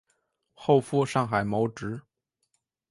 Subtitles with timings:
[0.55, 2.01] 后赴上海谋职。